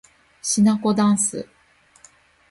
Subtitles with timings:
[0.41, 1.47] しなこだんす